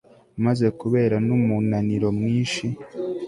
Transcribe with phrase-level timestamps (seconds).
[0.45, 2.65] maze kubera numunaniro mwinshi